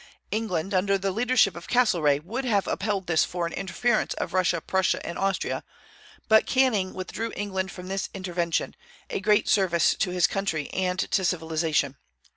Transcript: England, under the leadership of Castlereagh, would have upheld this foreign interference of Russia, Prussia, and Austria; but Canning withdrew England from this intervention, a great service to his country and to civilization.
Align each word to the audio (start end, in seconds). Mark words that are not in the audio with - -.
England, 0.31 0.73
under 0.73 0.97
the 0.97 1.11
leadership 1.11 1.55
of 1.55 1.67
Castlereagh, 1.67 2.23
would 2.25 2.43
have 2.43 2.65
upheld 2.65 3.05
this 3.05 3.23
foreign 3.23 3.53
interference 3.53 4.15
of 4.15 4.33
Russia, 4.33 4.59
Prussia, 4.59 4.99
and 5.05 5.15
Austria; 5.19 5.63
but 6.27 6.47
Canning 6.47 6.95
withdrew 6.95 7.31
England 7.37 7.71
from 7.71 7.87
this 7.87 8.09
intervention, 8.11 8.75
a 9.11 9.19
great 9.19 9.47
service 9.47 9.93
to 9.93 10.09
his 10.09 10.25
country 10.25 10.71
and 10.73 10.97
to 10.97 11.23
civilization. 11.23 11.97